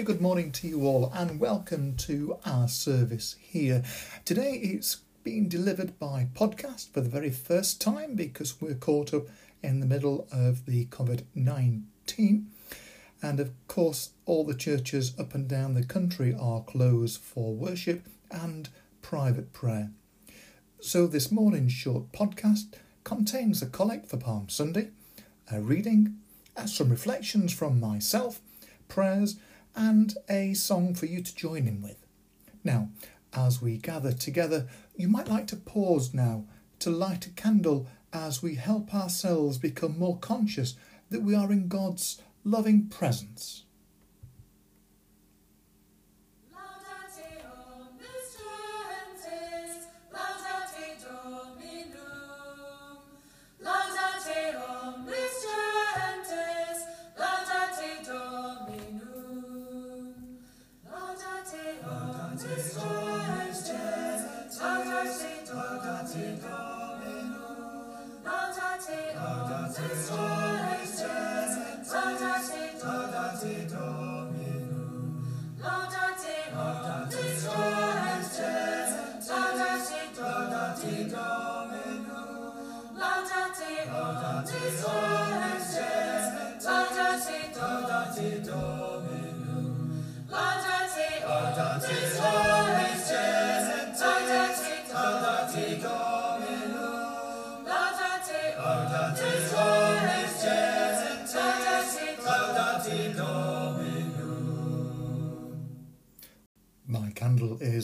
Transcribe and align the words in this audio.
very 0.00 0.14
good 0.14 0.22
morning 0.22 0.50
to 0.50 0.66
you 0.66 0.86
all 0.86 1.12
and 1.14 1.38
welcome 1.38 1.94
to 1.94 2.38
our 2.46 2.66
service 2.66 3.36
here. 3.38 3.82
Today 4.24 4.52
it's 4.54 5.02
being 5.22 5.46
delivered 5.46 5.98
by 5.98 6.26
podcast 6.32 6.88
for 6.88 7.02
the 7.02 7.10
very 7.10 7.28
first 7.28 7.82
time 7.82 8.14
because 8.14 8.62
we're 8.62 8.72
caught 8.72 9.12
up 9.12 9.24
in 9.62 9.80
the 9.80 9.86
middle 9.86 10.26
of 10.32 10.64
the 10.64 10.86
COVID 10.86 11.24
19. 11.34 12.46
And 13.20 13.40
of 13.40 13.50
course, 13.68 14.12
all 14.24 14.42
the 14.42 14.54
churches 14.54 15.12
up 15.18 15.34
and 15.34 15.46
down 15.46 15.74
the 15.74 15.84
country 15.84 16.34
are 16.34 16.62
closed 16.62 17.20
for 17.20 17.52
worship 17.52 18.06
and 18.30 18.70
private 19.02 19.52
prayer. 19.52 19.90
So, 20.80 21.06
this 21.06 21.30
morning's 21.30 21.72
short 21.72 22.10
podcast 22.10 22.72
contains 23.04 23.60
a 23.60 23.66
collect 23.66 24.06
for 24.08 24.16
Palm 24.16 24.48
Sunday, 24.48 24.92
a 25.52 25.60
reading, 25.60 26.16
uh, 26.56 26.64
some 26.64 26.88
reflections 26.88 27.52
from 27.52 27.78
myself, 27.78 28.40
prayers, 28.88 29.36
and 29.74 30.14
a 30.28 30.54
song 30.54 30.94
for 30.94 31.06
you 31.06 31.22
to 31.22 31.34
join 31.34 31.66
in 31.66 31.82
with. 31.82 32.06
Now, 32.64 32.90
as 33.32 33.62
we 33.62 33.76
gather 33.76 34.12
together, 34.12 34.68
you 34.96 35.08
might 35.08 35.28
like 35.28 35.46
to 35.48 35.56
pause 35.56 36.12
now 36.12 36.44
to 36.80 36.90
light 36.90 37.26
a 37.26 37.30
candle 37.30 37.86
as 38.12 38.42
we 38.42 38.56
help 38.56 38.94
ourselves 38.94 39.58
become 39.58 39.98
more 39.98 40.18
conscious 40.18 40.74
that 41.10 41.22
we 41.22 41.34
are 41.34 41.52
in 41.52 41.68
God's 41.68 42.20
loving 42.44 42.88
presence. 42.88 43.64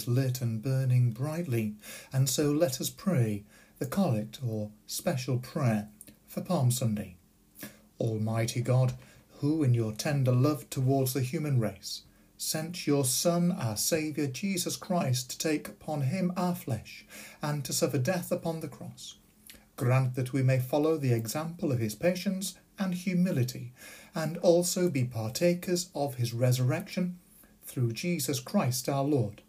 Lit 0.07 0.41
and 0.41 0.63
burning 0.63 1.13
brightly, 1.13 1.75
and 2.13 2.29
so 2.29 2.51
let 2.51 2.81
us 2.81 2.91
pray 2.91 3.45
the 3.79 3.87
collect 3.87 4.41
or 4.47 4.71
special 4.87 5.39
prayer 5.39 5.89
for 6.27 6.41
Palm 6.41 6.71
Sunday. 6.71 7.17
Almighty 7.99 8.61
God, 8.61 8.95
who 9.41 9.63
in 9.63 9.75
your 9.75 9.93
tender 9.93 10.33
love 10.33 10.69
towards 10.71 11.15
the 11.15 11.21
human 11.21 11.61
race 11.61 12.03
sent 12.39 12.87
your 12.87 13.05
Son, 13.05 13.53
our 13.53 13.77
Saviour, 13.77 14.27
Jesus 14.27 14.77
Christ, 14.77 15.31
to 15.31 15.39
take 15.39 15.69
upon 15.69 16.03
him 16.03 16.33
our 16.37 16.55
flesh 16.55 17.07
and 17.41 17.65
to 17.65 17.73
suffer 17.73 17.99
death 17.99 18.31
upon 18.31 18.61
the 18.61 18.69
cross. 18.69 19.17
Grant 19.77 20.15
that 20.15 20.33
we 20.33 20.43
may 20.43 20.59
follow 20.59 20.97
the 20.97 21.13
example 21.13 21.73
of 21.73 21.79
his 21.79 21.95
patience 21.95 22.55
and 22.79 22.95
humility, 22.95 23.73
and 24.15 24.37
also 24.39 24.91
be 24.91 25.05
partakers 25.05 25.89
of 25.95 26.17
his 26.17 26.35
resurrection 26.35 27.19
through 27.65 27.93
Jesus 27.93 28.39
Christ 28.41 28.89
our 28.89 29.05
Lord. 29.05 29.43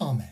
Amen. 0.00 0.30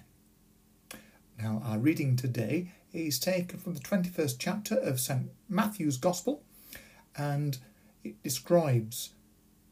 Now, 1.43 1.61
our 1.65 1.79
reading 1.79 2.15
today 2.15 2.71
is 2.93 3.19
taken 3.19 3.59
from 3.59 3.75
the 3.75 3.81
21st 3.81 4.37
chapter 4.39 4.77
of 4.77 5.01
St. 5.01 5.29
Matthew's 5.49 5.97
Gospel, 5.97 6.45
and 7.17 7.59
it 8.05 8.23
describes 8.23 9.11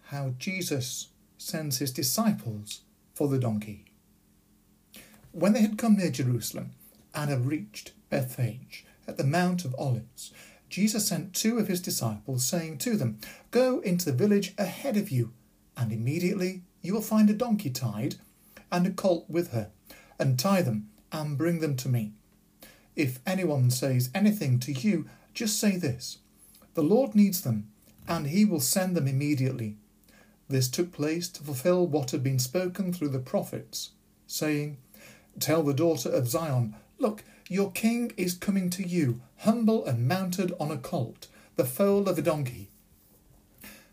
how 0.07 0.35
Jesus 0.37 1.11
sends 1.39 1.79
his 1.79 1.93
disciples 1.93 2.81
for 3.15 3.29
the 3.29 3.39
donkey. 3.39 3.85
When 5.31 5.53
they 5.53 5.61
had 5.61 5.79
come 5.79 5.97
near 5.97 6.11
Jerusalem 6.11 6.73
and 7.15 7.31
had 7.31 7.47
reached 7.47 7.93
Bethphage 8.11 8.85
at 9.07 9.17
the 9.17 9.23
Mount 9.23 9.65
of 9.65 9.77
Olives, 9.79 10.33
Jesus 10.69 11.07
sent 11.07 11.35
two 11.35 11.59
of 11.59 11.69
his 11.69 11.81
disciples, 11.81 12.45
saying 12.45 12.79
to 12.79 12.97
them, 12.97 13.19
Go 13.53 13.79
into 13.79 14.07
the 14.07 14.17
village 14.17 14.55
ahead 14.59 14.97
of 14.97 15.11
you, 15.11 15.33
and 15.77 15.93
immediately 15.93 16.63
you 16.83 16.93
will 16.95 17.01
find 17.01 17.31
a 17.31 17.35
donkey 17.35 17.71
tied 17.71 18.17
and 18.73 18.89
a 18.89 18.91
colt 18.91 19.25
with 19.29 19.53
her, 19.53 19.71
and 20.19 20.39
tie 20.39 20.63
them 20.63 20.89
and 21.13 21.39
bring 21.39 21.61
them 21.61 21.77
to 21.77 21.89
me. 21.89 22.13
If 22.97 23.21
anyone 23.27 23.71
says 23.71 24.11
anything 24.15 24.59
to 24.61 24.73
you, 24.73 25.07
just 25.33 25.59
say 25.59 25.77
this 25.77 26.19
The 26.75 26.83
Lord 26.83 27.15
needs 27.15 27.41
them, 27.41 27.69
and 28.07 28.29
he 28.29 28.45
will 28.45 28.61
send 28.61 28.97
them 28.97 29.09
immediately. 29.09 29.77
This 30.49 30.69
took 30.69 30.93
place 30.93 31.29
to 31.31 31.43
fulfill 31.43 31.87
what 31.87 32.11
had 32.11 32.23
been 32.23 32.39
spoken 32.39 32.93
through 32.93 33.09
the 33.09 33.19
prophets, 33.19 33.91
saying, 34.27 34.77
Tell 35.41 35.63
the 35.63 35.75
daughter 35.75 36.11
of 36.11 36.29
Zion, 36.29 36.75
Look, 36.99 37.25
your 37.49 37.73
king 37.73 38.13
is 38.17 38.35
coming 38.35 38.71
to 38.71 38.87
you, 38.87 39.21
humble 39.39 39.85
and 39.85 40.07
mounted 40.07 40.55
on 40.61 40.71
a 40.71 40.79
colt, 40.79 41.27
the 41.57 41.65
foal 41.65 42.09
of 42.09 42.19
a 42.19 42.23
donkey. 42.23 42.71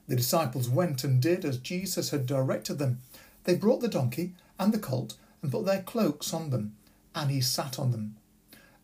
The 0.08 0.16
disciples 0.16 0.70
went 0.70 1.04
and 1.04 1.22
did 1.22 1.46
as 1.46 1.58
Jesus 1.58 2.10
had 2.10 2.26
directed 2.26 2.76
them. 2.76 3.02
They 3.46 3.56
brought 3.56 3.81
the 3.81 3.88
donkey 3.88 4.34
and 4.60 4.74
the 4.74 4.80
colt 4.80 5.16
and 5.41 5.52
put 5.52 5.66
their 5.66 5.81
cloaks 5.81 6.34
on 6.34 6.50
them, 6.50 6.75
and 7.16 7.31
he 7.31 7.41
sat 7.41 7.79
on 7.79 7.91
them. 7.91 8.18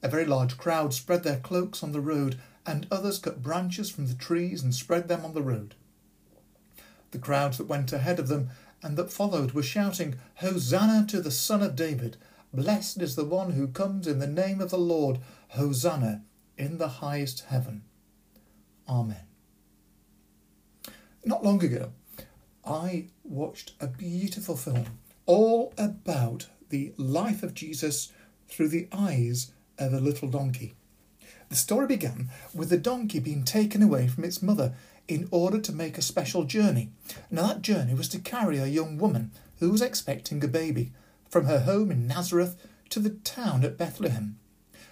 A 0.02 0.10
very 0.10 0.26
large 0.26 0.58
crowd 0.58 0.94
spread 0.94 1.24
their 1.24 1.40
cloaks 1.40 1.84
on 1.84 1.92
the 1.92 2.02
road, 2.02 2.40
and 2.66 2.88
others 2.92 3.20
cut 3.20 3.42
branches 3.42 3.90
from 3.90 4.08
the 4.08 4.14
trees 4.14 4.62
and 4.62 4.76
spread 4.76 5.08
them 5.08 5.24
on 5.24 5.34
the 5.34 5.42
road. 5.42 5.76
The 7.12 7.20
crowds 7.20 7.58
that 7.58 7.68
went 7.68 7.94
ahead 7.94 8.20
of 8.20 8.28
them 8.28 8.50
and 8.84 8.98
that 8.98 9.12
followed 9.12 9.52
were 9.52 9.64
shouting, 9.64 10.16
Hosanna 10.36 11.08
to 11.08 11.22
the 11.22 11.32
Son 11.32 11.64
of 11.64 11.76
David! 11.76 12.18
Blessed 12.54 13.02
is 13.02 13.16
the 13.16 13.26
one 13.26 13.52
who 13.52 13.68
comes 13.68 14.08
in 14.08 14.20
the 14.20 14.28
name 14.28 14.62
of 14.62 14.70
the 14.70 14.78
Lord! 14.78 15.20
Hosanna 15.50 16.24
in 16.58 16.78
the 16.78 16.88
highest 16.88 17.46
heaven! 17.48 17.84
Amen. 18.88 19.26
Not 21.26 21.44
long 21.44 21.64
ago, 21.64 21.92
I 22.66 23.08
watched 23.24 23.74
a 23.80 23.88
beautiful 23.88 24.56
film 24.56 24.86
all 25.28 25.74
about 25.78 26.48
the 26.70 26.94
life 26.98 27.44
of 27.44 27.54
Jesus 27.54 28.12
through 28.48 28.70
the 28.70 28.88
eyes 28.92 29.52
of 29.78 29.94
a 29.94 30.00
little 30.00 30.28
donkey. 30.28 30.74
The 31.50 31.56
story 31.56 31.88
began 31.88 32.30
with 32.54 32.70
the 32.70 32.78
donkey 32.78 33.20
being 33.20 33.44
taken 33.44 33.82
away 33.82 34.08
from 34.08 34.24
its 34.24 34.42
mother 34.42 34.74
in 35.08 35.28
order 35.32 35.60
to 35.60 35.72
make 35.72 35.98
a 35.98 36.02
special 36.02 36.44
journey. 36.44 36.90
Now, 37.32 37.48
that 37.48 37.62
journey 37.62 37.94
was 37.94 38.10
to 38.10 38.20
carry 38.20 38.58
a 38.58 38.66
young 38.66 38.98
woman 38.98 39.32
who 39.60 39.70
was 39.70 39.82
expecting 39.82 40.44
a 40.44 40.48
baby 40.48 40.92
from 41.30 41.46
her 41.46 41.60
home 41.62 41.92
in 41.92 42.08
Nazareth 42.08 42.56
to 42.90 43.00
the 43.00 43.12
town 43.12 43.64
at 43.64 43.78
Bethlehem. 43.78 44.38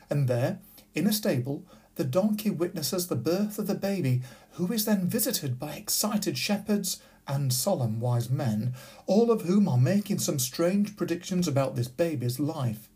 And 0.09 0.27
there, 0.27 0.59
in 0.93 1.07
a 1.07 1.13
stable, 1.13 1.63
the 1.95 2.03
donkey 2.03 2.49
witnesses 2.49 3.07
the 3.07 3.15
birth 3.15 3.57
of 3.57 3.67
the 3.67 3.75
baby, 3.75 4.21
who 4.51 4.71
is 4.71 4.85
then 4.85 5.07
visited 5.07 5.59
by 5.59 5.73
excited 5.73 6.37
shepherds 6.37 7.01
and 7.27 7.51
solemn 7.51 7.99
wise 7.99 8.29
men, 8.29 8.73
all 9.07 9.31
of 9.31 9.43
whom 9.43 9.67
are 9.67 9.77
making 9.77 10.19
some 10.19 10.39
strange 10.39 10.95
predictions 10.95 11.47
about 11.47 11.75
this 11.75 11.87
baby's 11.87 12.39
life. 12.39 12.89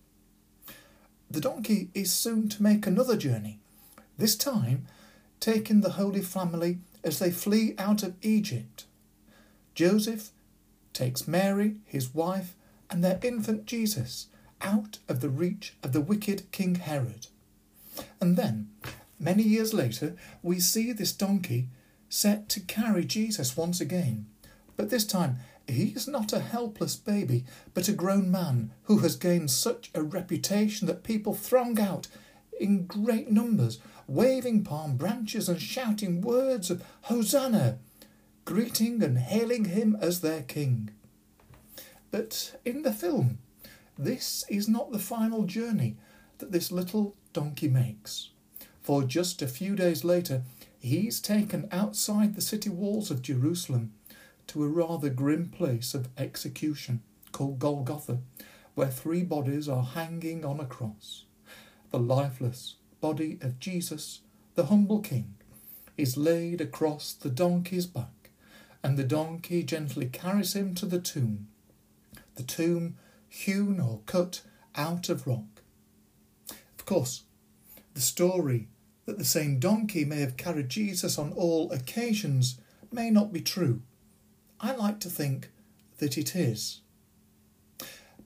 The 1.30 1.42
donkey 1.42 1.90
is 1.94 2.12
soon 2.12 2.50
to 2.50 2.64
make 2.64 2.88
another 2.88 3.16
journey, 3.16 3.60
this 4.18 4.36
time 4.36 4.88
taking 5.40 5.82
the 5.82 5.92
Holy 5.92 6.22
Family 6.22 6.80
as 7.04 7.20
they 7.20 7.32
flee 7.32 7.76
out 7.78 8.04
of 8.04 8.16
Egypt. 8.22 8.86
Joseph 9.76 10.32
takes 10.94 11.28
Mary, 11.28 11.76
his 11.86 12.14
wife, 12.14 12.56
and 12.90 13.04
their 13.04 13.20
infant 13.24 13.66
Jesus 13.66 14.28
out 14.62 14.98
of 15.08 15.22
the 15.22 15.30
reach 15.30 15.76
of 15.84 15.94
the 15.94 16.02
wicked 16.02 16.52
King 16.52 16.76
Herod. 16.76 17.28
And 18.20 18.36
then, 18.36 18.70
many 19.20 19.44
years 19.44 19.74
later, 19.74 20.16
we 20.42 20.60
see 20.60 20.92
this 20.92 21.14
donkey 21.14 21.68
set 22.10 22.50
to 22.50 22.60
carry 22.60 23.06
Jesus 23.06 23.56
once 23.56 23.80
again. 23.80 24.26
But 24.76 24.90
this 24.90 25.06
time, 25.06 25.38
he 25.68 25.90
is 25.90 26.08
not 26.08 26.34
a 26.34 26.40
helpless 26.40 26.96
baby, 26.96 27.46
but 27.74 27.88
a 27.88 27.94
grown 27.94 28.32
man 28.32 28.72
who 28.84 29.00
has 29.00 29.16
gained 29.16 29.52
such 29.52 29.92
a 29.94 30.02
reputation 30.02 30.88
that 30.88 31.04
people 31.04 31.34
throng 31.34 31.80
out 31.80 32.08
in 32.60 32.86
great 32.86 33.32
numbers, 33.32 33.80
waving 34.08 34.64
palm 34.64 34.98
branches 34.98 35.48
and 35.48 35.62
shouting 35.62 36.22
words 36.22 36.72
of 36.72 36.84
Hosanna, 37.04 37.78
greeting 38.46 39.04
and 39.04 39.18
hailing 39.18 39.66
him 39.66 39.96
as 40.02 40.22
their 40.22 40.42
king. 40.42 40.90
But 42.12 42.60
in 42.66 42.82
the 42.82 42.92
film, 42.92 43.38
this 43.98 44.44
is 44.50 44.68
not 44.68 44.92
the 44.92 45.00
final 45.00 45.44
journey 45.44 45.98
that 46.40 46.52
this 46.52 46.72
little 46.72 47.16
donkey 47.34 47.68
makes. 47.68 48.30
For 48.82 49.04
just 49.04 49.42
a 49.42 49.48
few 49.48 49.76
days 49.76 50.04
later, 50.04 50.42
he's 50.80 51.20
taken 51.20 51.68
outside 51.72 52.36
the 52.36 52.42
city 52.42 52.70
walls 52.70 53.12
of 53.12 53.22
Jerusalem 53.22 53.94
to 54.48 54.64
a 54.64 54.68
rather 54.68 55.10
grim 55.10 55.50
place 55.50 55.94
of 55.94 56.10
execution 56.18 57.02
called 57.32 57.60
Golgotha, 57.60 58.20
where 58.74 58.88
three 58.90 59.24
bodies 59.24 59.70
are 59.70 59.84
hanging 59.84 60.44
on 60.44 60.60
a 60.60 60.66
cross. 60.66 61.26
The 61.92 62.00
lifeless 62.00 62.76
body 63.02 63.38
of 63.42 63.60
Jesus, 63.60 64.22
the 64.56 64.66
humble 64.66 65.00
king, 65.00 65.36
is 65.98 66.18
laid 66.18 66.62
across 66.62 67.14
the 67.14 67.30
donkey's 67.30 67.86
back, 67.86 68.30
and 68.82 68.98
the 68.98 69.04
donkey 69.04 69.64
gently 69.64 70.08
carries 70.08 70.56
him 70.56 70.74
to 70.76 70.86
the 70.86 71.00
tomb, 71.00 71.48
the 72.36 72.44
tomb 72.44 72.96
hewn 73.28 73.80
or 73.80 74.00
cut 74.06 74.42
out 74.76 75.10
of 75.10 75.28
rock. 75.28 75.62
Of 76.78 76.86
course, 76.86 77.24
the 77.94 78.02
story 78.02 78.68
that 79.10 79.18
the 79.18 79.26
same 79.26 79.58
donkey 79.58 80.06
may 80.06 80.20
have 80.20 80.38
carried 80.38 80.70
Jesus 80.70 81.18
on 81.18 81.32
all 81.32 81.72
occasions 81.72 82.60
may 82.92 83.10
not 83.10 83.34
be 83.34 83.42
true. 83.42 83.82
I 84.60 84.76
like 84.76 85.00
to 85.00 85.10
think 85.10 85.50
that 85.98 86.16
it 86.16 86.36
is. 86.36 86.82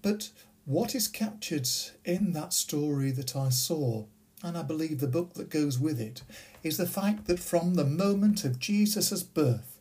But 0.01 0.31
what 0.65 0.93
is 0.93 1.07
captured 1.07 1.69
in 2.03 2.33
that 2.33 2.51
story 2.51 3.11
that 3.11 3.33
I 3.33 3.47
saw, 3.47 4.07
and 4.43 4.57
I 4.57 4.61
believe 4.61 4.99
the 4.99 5.07
book 5.07 5.35
that 5.35 5.49
goes 5.49 5.79
with 5.79 6.01
it, 6.01 6.21
is 6.63 6.75
the 6.75 6.85
fact 6.85 7.27
that 7.27 7.39
from 7.39 7.75
the 7.75 7.85
moment 7.85 8.43
of 8.43 8.59
Jesus' 8.59 9.23
birth, 9.23 9.79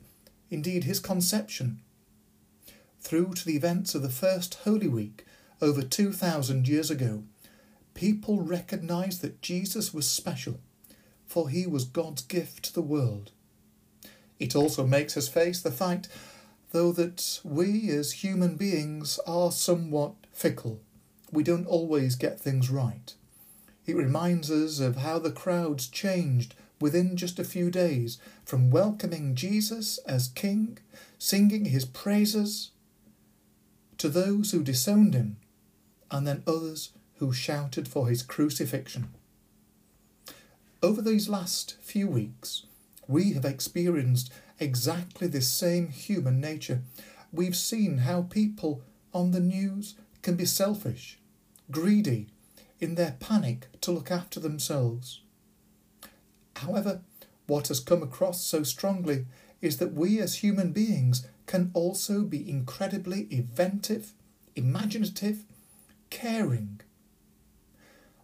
indeed 0.50 0.84
his 0.84 1.00
conception, 1.00 1.80
through 3.00 3.34
to 3.34 3.44
the 3.44 3.56
events 3.56 3.96
of 3.96 4.02
the 4.02 4.08
first 4.08 4.54
Holy 4.62 4.86
Week 4.86 5.24
over 5.60 5.82
2,000 5.82 6.68
years 6.68 6.92
ago, 6.92 7.24
people 7.92 8.40
recognized 8.40 9.20
that 9.22 9.42
Jesus 9.42 9.92
was 9.92 10.08
special, 10.08 10.60
for 11.32 11.48
he 11.48 11.66
was 11.66 11.86
God's 11.86 12.20
gift 12.20 12.62
to 12.64 12.74
the 12.74 12.82
world. 12.82 13.30
It 14.38 14.54
also 14.54 14.86
makes 14.86 15.16
us 15.16 15.28
face 15.28 15.62
the 15.62 15.70
fact, 15.70 16.06
though, 16.72 16.92
that 16.92 17.40
we 17.42 17.88
as 17.88 18.22
human 18.22 18.56
beings 18.56 19.18
are 19.26 19.50
somewhat 19.50 20.12
fickle. 20.30 20.82
We 21.30 21.42
don't 21.42 21.66
always 21.66 22.16
get 22.16 22.38
things 22.38 22.68
right. 22.68 23.14
It 23.86 23.96
reminds 23.96 24.50
us 24.50 24.78
of 24.78 24.96
how 24.96 25.18
the 25.20 25.32
crowds 25.32 25.88
changed 25.88 26.54
within 26.78 27.16
just 27.16 27.38
a 27.38 27.44
few 27.44 27.70
days 27.70 28.18
from 28.44 28.70
welcoming 28.70 29.34
Jesus 29.34 29.96
as 30.06 30.28
King, 30.28 30.76
singing 31.18 31.64
his 31.64 31.86
praises, 31.86 32.72
to 33.96 34.10
those 34.10 34.50
who 34.50 34.62
disowned 34.62 35.14
him, 35.14 35.38
and 36.10 36.26
then 36.26 36.42
others 36.46 36.90
who 37.16 37.32
shouted 37.32 37.88
for 37.88 38.10
his 38.10 38.22
crucifixion. 38.22 39.14
Over 40.84 41.00
these 41.00 41.28
last 41.28 41.76
few 41.80 42.08
weeks, 42.08 42.66
we 43.06 43.34
have 43.34 43.44
experienced 43.44 44.32
exactly 44.58 45.28
this 45.28 45.48
same 45.48 45.90
human 45.90 46.40
nature. 46.40 46.82
We've 47.32 47.54
seen 47.54 47.98
how 47.98 48.22
people 48.22 48.82
on 49.14 49.30
the 49.30 49.38
news 49.38 49.94
can 50.22 50.34
be 50.34 50.44
selfish, 50.44 51.20
greedy, 51.70 52.26
in 52.80 52.96
their 52.96 53.16
panic 53.20 53.68
to 53.82 53.92
look 53.92 54.10
after 54.10 54.40
themselves. 54.40 55.20
However, 56.56 57.02
what 57.46 57.68
has 57.68 57.78
come 57.78 58.02
across 58.02 58.44
so 58.44 58.64
strongly 58.64 59.26
is 59.60 59.76
that 59.76 59.94
we 59.94 60.18
as 60.18 60.36
human 60.36 60.72
beings 60.72 61.24
can 61.46 61.70
also 61.74 62.22
be 62.22 62.50
incredibly 62.50 63.28
inventive, 63.30 64.14
imaginative, 64.56 65.44
caring. 66.10 66.80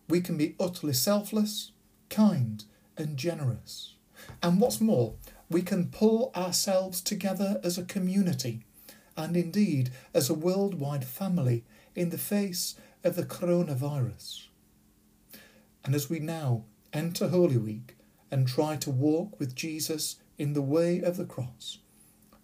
We 0.08 0.20
can 0.20 0.37
be 0.37 0.56
utterly 0.58 0.94
selfless, 0.94 1.70
kind, 2.08 2.64
and 2.96 3.16
generous. 3.16 3.94
And 4.43 4.60
what's 4.60 4.81
more, 4.81 5.14
we 5.50 5.62
can 5.62 5.88
pull 5.88 6.32
ourselves 6.37 7.00
together 7.00 7.60
as 7.64 7.78
a 7.78 7.84
community 7.84 8.64
and 9.16 9.37
indeed 9.37 9.90
as 10.14 10.28
a 10.28 10.34
worldwide 10.34 11.05
family 11.05 11.64
in 11.94 12.10
the 12.10 12.19
face 12.19 12.76
of 13.02 13.16
the 13.16 13.25
coronavirus. 13.25 14.46
And 15.84 15.94
as 15.94 16.10
we 16.10 16.19
now 16.19 16.64
enter 16.93 17.28
Holy 17.28 17.56
Week 17.56 17.96
and 18.31 18.46
try 18.46 18.76
to 18.76 18.90
walk 18.90 19.38
with 19.38 19.54
Jesus 19.54 20.16
in 20.37 20.52
the 20.52 20.62
way 20.62 21.00
of 21.00 21.16
the 21.16 21.25
cross, 21.25 21.78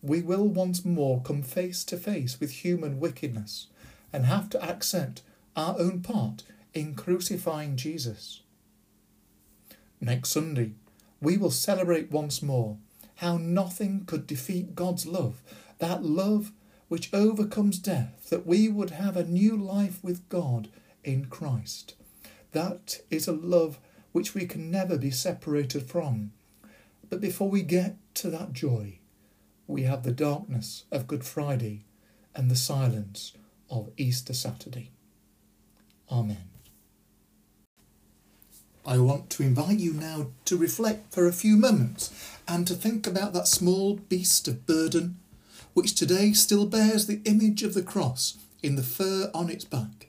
we 0.03 0.23
will 0.23 0.49
once 0.49 0.85
more 0.85 1.21
come 1.23 1.43
face 1.43 1.85
to 1.85 1.97
face 1.97 2.41
with 2.41 2.51
human 2.51 3.01
wickedness 3.01 3.69
and 4.13 4.27
have 4.27 4.49
to 4.51 4.63
accept 4.63 5.23
our 5.57 5.77
own 5.79 6.01
part 6.01 6.43
in 6.73 6.95
crucifying 6.95 7.77
Jesus. 7.77 8.41
Next 10.05 10.33
Sunday, 10.33 10.73
we 11.23 11.39
will 11.39 11.51
celebrate 11.51 12.11
once 12.11 12.43
more 12.43 12.77
how 13.17 13.39
nothing 13.39 14.05
could 14.05 14.27
defeat 14.27 14.75
God's 14.75 15.07
love, 15.07 15.41
that 15.79 16.05
love 16.05 16.53
which 16.89 17.09
overcomes 17.15 17.79
death, 17.79 18.29
that 18.29 18.47
we 18.47 18.69
would 18.69 18.91
have 18.91 19.17
a 19.17 19.25
new 19.25 19.57
life 19.57 20.05
with 20.05 20.29
God 20.29 20.69
in 21.03 21.25
Christ. 21.25 21.95
That 22.53 23.01
is 23.11 23.27
a 23.27 23.33
love 23.33 23.79
which 24.13 24.35
we 24.35 24.45
can 24.45 24.71
never 24.71 24.99
be 24.99 25.11
separated 25.11 25.85
from. 25.85 26.33
But 27.09 27.23
before 27.23 27.49
we 27.49 27.63
get 27.63 27.97
to 28.17 28.29
that 28.29 28.53
joy, 28.53 28.99
we 29.67 29.85
have 29.85 30.03
the 30.03 30.13
darkness 30.13 30.85
of 30.93 31.07
Good 31.07 31.25
Friday 31.25 31.87
and 32.35 32.51
the 32.51 32.57
silence 32.57 33.33
of 33.71 33.91
Easter 33.97 34.35
Saturday. 34.35 34.91
Amen. 36.13 36.54
I 38.87 38.99
want 38.99 39.31
to 39.31 39.43
invite 39.43 39.79
you 39.79 39.95
now 39.95 40.27
to 40.45 40.59
reflect 40.59 41.15
for 41.15 41.27
a 41.27 41.33
few 41.33 41.57
moments 41.57 42.13
and 42.47 42.67
to 42.67 42.75
think 42.75 43.07
about 43.07 43.33
that 43.33 43.49
small 43.49 43.95
beast 43.97 44.47
of 44.47 44.67
burden 44.67 45.17
which 45.73 45.95
today 45.95 46.33
still 46.33 46.67
bears 46.67 47.07
the 47.07 47.23
image 47.25 47.63
of 47.63 47.73
the 47.73 47.83
cross 47.83 48.37
in 48.63 48.77
the 48.77 48.83
fur 48.83 49.31
on 49.35 49.49
its 49.49 49.65
back. 49.65 50.09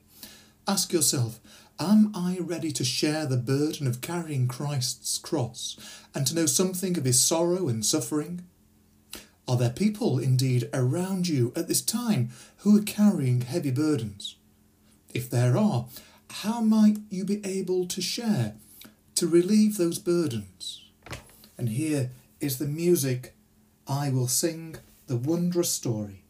Ask 0.68 0.92
yourself, 0.92 1.39
am 1.80 2.12
I 2.13 2.38
ready 2.39 2.72
to 2.74 2.83
share 2.83 3.25
the 3.25 3.38
burden 3.38 3.88
of 3.88 4.01
carrying 4.01 4.48
Christ's 4.48 5.18
cross 5.19 5.77
and 6.13 6.27
to 6.27 6.36
know 6.36 6.45
something 6.45 6.98
of 6.98 7.06
his 7.06 7.22
sorrow 7.22 7.69
and 7.69 7.86
suffering? 7.86 8.44
Are 9.48 9.57
there 9.57 9.69
people 9.69 10.19
indeed 10.19 10.69
around 10.74 11.30
you 11.30 11.54
at 11.56 11.69
this 11.69 11.81
time 11.81 12.30
who 12.57 12.77
are 12.77 12.83
carrying 12.83 13.41
heavy 13.41 13.72
burdens? 13.72 14.36
If 15.13 15.29
there 15.29 15.58
are, 15.58 15.86
how 16.29 16.60
might 16.60 16.98
you 17.10 17.24
be 17.24 17.39
able 17.46 17.86
to 17.88 18.01
share 18.01 18.55
to 19.15 19.27
relieve 19.27 19.77
those 19.77 19.98
burdens? 19.98 20.84
And 21.57 21.69
here 21.69 22.12
is 22.39 22.60
the 22.60 22.67
music 22.67 23.34
I 23.88 24.10
will 24.10 24.27
sing 24.27 24.75
the 25.07 25.15
wondrous 25.15 25.72
story. 25.72 26.25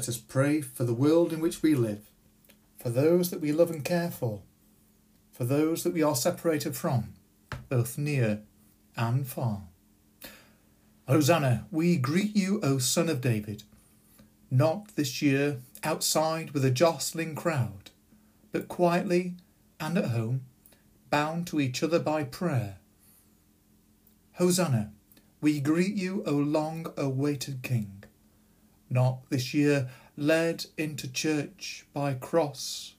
Let 0.00 0.08
us 0.08 0.16
pray 0.16 0.62
for 0.62 0.84
the 0.84 0.94
world 0.94 1.30
in 1.30 1.40
which 1.40 1.62
we 1.62 1.74
live, 1.74 2.10
for 2.78 2.88
those 2.88 3.28
that 3.28 3.42
we 3.42 3.52
love 3.52 3.70
and 3.70 3.84
care 3.84 4.10
for, 4.10 4.40
for 5.30 5.44
those 5.44 5.82
that 5.82 5.92
we 5.92 6.02
are 6.02 6.16
separated 6.16 6.74
from, 6.74 7.12
both 7.68 7.98
near 7.98 8.40
and 8.96 9.26
far. 9.26 9.64
Hosanna, 11.06 11.66
we 11.70 11.98
greet 11.98 12.34
you, 12.34 12.60
O 12.62 12.78
Son 12.78 13.10
of 13.10 13.20
David, 13.20 13.64
not 14.50 14.96
this 14.96 15.20
year 15.20 15.58
outside 15.84 16.52
with 16.52 16.64
a 16.64 16.70
jostling 16.70 17.34
crowd, 17.34 17.90
but 18.52 18.68
quietly 18.68 19.34
and 19.78 19.98
at 19.98 20.06
home, 20.06 20.46
bound 21.10 21.46
to 21.48 21.60
each 21.60 21.82
other 21.82 21.98
by 21.98 22.24
prayer. 22.24 22.76
Hosanna, 24.38 24.92
we 25.42 25.60
greet 25.60 25.94
you, 25.94 26.22
O 26.24 26.32
long 26.32 26.86
awaited 26.96 27.62
King, 27.62 27.99
not 28.90 29.18
this 29.30 29.54
year 29.54 29.88
led 30.16 30.66
into 30.76 31.10
church 31.10 31.86
by 31.94 32.12
cross 32.14 32.94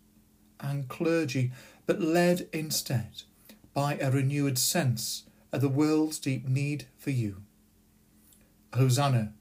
and 0.59 0.87
clergy, 0.87 1.51
but 1.85 2.01
led 2.01 2.47
instead 2.53 3.23
by 3.73 3.95
a 3.97 4.09
renewed 4.09 4.57
sense 4.57 5.23
of 5.51 5.61
the 5.61 5.69
world's 5.69 6.19
deep 6.19 6.47
need 6.47 6.85
for 6.97 7.11
you. 7.11 7.37
Hosanna, 8.73 9.33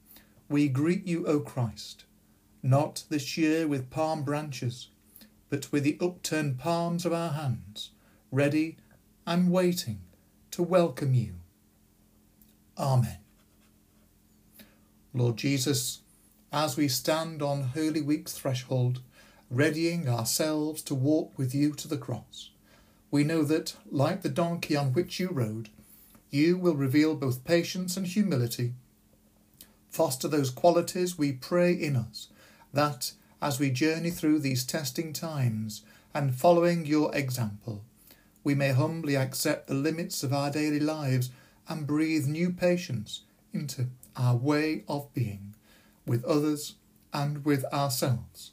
we 0.49 0.69
greet 0.69 1.07
you, 1.07 1.25
O 1.27 1.41
Christ, 1.41 2.05
not 2.63 3.05
this 3.09 3.39
year 3.39 3.69
with 3.69 3.91
palm 3.91 4.25
branches, 4.25 4.89
but 5.49 5.71
with 5.71 5.85
the 5.85 5.99
upturned 6.01 6.59
palms 6.59 7.07
of 7.07 7.13
our 7.13 7.31
hands, 7.31 7.91
ready 8.33 8.77
and 9.27 9.53
waiting 9.53 10.01
to 10.51 10.63
welcome 10.63 11.15
you. 11.15 11.35
Amen. 12.77 13.19
Lord 15.13 15.37
Jesus, 15.37 16.01
as 16.53 16.77
we 16.77 16.89
stand 16.89 17.43
on 17.43 17.63
Holy 17.63 18.01
Week's 18.01 18.33
threshold, 18.33 19.01
readying 19.51 20.09
ourselves 20.09 20.83
to 20.83 20.95
walk 20.95 21.37
with 21.39 21.55
you 21.55 21.73
to 21.75 21.87
the 21.87 21.99
cross, 21.99 22.51
we 23.11 23.25
know 23.25 23.43
that, 23.45 23.77
like 23.91 24.23
the 24.23 24.29
donkey 24.29 24.77
on 24.77 24.93
which 24.93 25.19
you 25.21 25.29
rode, 25.29 25.69
you 26.31 26.57
will 26.57 26.75
reveal 26.75 27.15
both 27.15 27.45
patience 27.45 27.97
and 27.97 28.07
humility. 28.07 28.73
Foster 29.91 30.29
those 30.29 30.51
qualities 30.51 31.19
we 31.19 31.33
pray 31.33 31.73
in 31.73 31.97
us, 31.97 32.29
that, 32.73 33.13
as 33.43 33.59
we 33.59 33.71
journey 33.71 34.11
through 34.11 34.39
these 34.39 34.65
testing 34.65 35.13
times 35.13 35.83
and 36.15 36.35
following 36.35 36.87
your 36.87 37.15
example, 37.15 37.83
we 38.45 38.55
may 38.55 38.71
humbly 38.71 39.17
accept 39.17 39.67
the 39.67 39.75
limits 39.75 40.23
of 40.23 40.33
our 40.33 40.51
daily 40.51 40.81
lives 40.81 41.31
and 41.69 41.87
breathe 41.87 42.27
new 42.27 42.51
patience 42.51 43.23
into 43.53 43.87
our 44.17 44.37
way 44.37 44.85
of 44.89 45.13
being, 45.15 45.55
with 46.07 46.25
others 46.25 46.75
and 47.13 47.45
with 47.45 47.65
ourselves. 47.73 48.53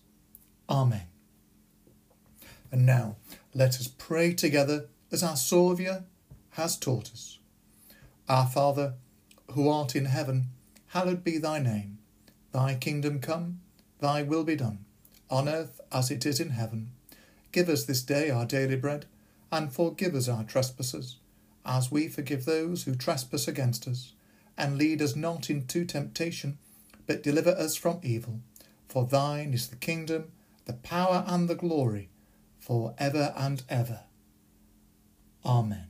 Amen. 0.69 1.07
And 2.71 2.85
now 2.85 3.15
let 3.53 3.75
us 3.75 3.87
pray 3.87 4.33
together 4.33 4.87
as 5.11 5.23
our 5.23 5.35
Saviour 5.35 6.03
has 6.51 6.77
taught 6.77 7.11
us. 7.11 7.39
Our 8.27 8.47
Father, 8.47 8.93
who 9.51 9.69
art 9.69 9.95
in 9.95 10.05
heaven, 10.05 10.47
hallowed 10.87 11.23
be 11.23 11.37
thy 11.37 11.59
name. 11.59 11.97
Thy 12.51 12.75
kingdom 12.75 13.19
come, 13.19 13.61
thy 13.99 14.23
will 14.23 14.43
be 14.43 14.55
done, 14.55 14.79
on 15.29 15.47
earth 15.47 15.79
as 15.91 16.11
it 16.11 16.25
is 16.25 16.39
in 16.39 16.49
heaven. 16.49 16.91
Give 17.51 17.69
us 17.69 17.85
this 17.85 18.01
day 18.01 18.29
our 18.29 18.45
daily 18.45 18.75
bread, 18.75 19.05
and 19.51 19.71
forgive 19.71 20.13
us 20.15 20.27
our 20.27 20.43
trespasses, 20.43 21.17
as 21.65 21.91
we 21.91 22.07
forgive 22.07 22.45
those 22.45 22.83
who 22.83 22.95
trespass 22.95 23.47
against 23.47 23.87
us. 23.87 24.13
And 24.57 24.77
lead 24.77 25.01
us 25.01 25.15
not 25.15 25.49
into 25.49 25.85
temptation, 25.85 26.57
but 27.07 27.23
deliver 27.23 27.51
us 27.51 27.75
from 27.75 27.99
evil. 28.03 28.41
For 28.87 29.05
thine 29.05 29.53
is 29.53 29.69
the 29.69 29.75
kingdom, 29.75 30.31
the 30.65 30.73
power, 30.73 31.23
and 31.27 31.49
the 31.49 31.55
glory, 31.55 32.09
for 32.59 32.93
ever 32.97 33.33
and 33.35 33.63
ever. 33.69 34.01
Amen. 35.45 35.87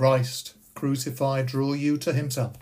Christ, 0.00 0.54
crucified, 0.74 1.44
draw 1.44 1.74
you 1.74 1.98
to 1.98 2.14
himself, 2.14 2.56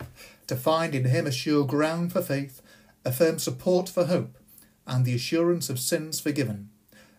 to 0.47 0.57
find 0.57 0.93
in 0.93 1.05
him 1.05 1.25
a 1.25 1.31
sure 1.31 1.65
ground 1.65 2.11
for 2.11 2.21
faith, 2.21 2.61
a 3.05 3.13
firm 3.13 3.39
support 3.39 3.87
for 3.87 4.07
hope, 4.07 4.37
and 4.85 5.05
the 5.05 5.15
assurance 5.15 5.69
of 5.69 5.79
sins 5.79 6.19
forgiven. 6.19 6.69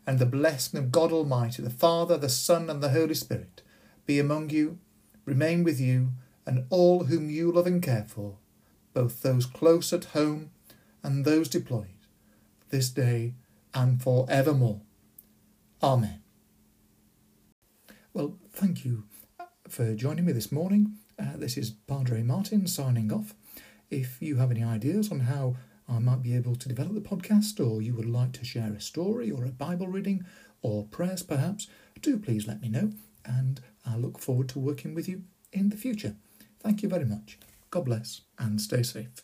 And 0.06 0.18
the 0.18 0.26
blessing 0.26 0.78
of 0.78 0.92
God 0.92 1.10
Almighty, 1.10 1.62
the 1.62 1.70
Father, 1.70 2.18
the 2.18 2.28
Son, 2.28 2.68
and 2.68 2.82
the 2.82 2.90
Holy 2.90 3.14
Spirit 3.14 3.62
be 4.04 4.18
among 4.18 4.50
you, 4.50 4.78
remain 5.24 5.64
with 5.64 5.80
you, 5.80 6.10
and 6.44 6.66
all 6.68 7.04
whom 7.04 7.30
you 7.30 7.50
love 7.50 7.66
and 7.66 7.82
care 7.82 8.04
for, 8.06 8.36
both 8.92 9.22
those 9.22 9.46
close 9.46 9.90
at 9.90 10.04
home 10.04 10.50
and 11.02 11.24
those 11.24 11.48
deployed, 11.48 11.96
this 12.68 12.90
day 12.90 13.32
and 13.72 14.02
for 14.02 14.26
evermore. 14.28 14.82
Amen. 15.82 16.20
Well, 18.12 18.36
thank 18.52 18.84
you 18.84 19.04
for 19.70 19.94
joining 19.94 20.24
me 20.24 20.32
this 20.32 20.50
morning. 20.50 20.96
Uh, 21.16 21.36
this 21.36 21.56
is 21.56 21.70
Padre 21.70 22.22
Martin 22.22 22.66
signing 22.66 23.12
off. 23.12 23.34
If 23.88 24.20
you 24.20 24.36
have 24.36 24.50
any 24.50 24.64
ideas 24.64 25.12
on 25.12 25.20
how 25.20 25.56
I 25.88 26.00
might 26.00 26.22
be 26.22 26.34
able 26.34 26.56
to 26.56 26.68
develop 26.68 26.94
the 26.94 27.00
podcast, 27.00 27.64
or 27.64 27.80
you 27.80 27.94
would 27.94 28.08
like 28.08 28.32
to 28.32 28.44
share 28.44 28.72
a 28.72 28.80
story 28.80 29.30
or 29.30 29.44
a 29.44 29.50
Bible 29.50 29.86
reading 29.86 30.24
or 30.60 30.86
prayers 30.86 31.22
perhaps, 31.22 31.68
do 32.02 32.18
please 32.18 32.48
let 32.48 32.60
me 32.60 32.68
know, 32.68 32.90
and 33.24 33.60
I 33.86 33.96
look 33.96 34.18
forward 34.18 34.48
to 34.50 34.58
working 34.58 34.92
with 34.92 35.08
you 35.08 35.22
in 35.52 35.68
the 35.68 35.76
future. 35.76 36.16
Thank 36.58 36.82
you 36.82 36.88
very 36.88 37.04
much. 37.04 37.38
God 37.70 37.84
bless 37.84 38.22
and 38.38 38.60
stay 38.60 38.82
safe. 38.82 39.22